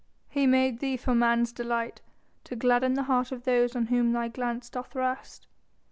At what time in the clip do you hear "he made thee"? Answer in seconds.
0.29-0.97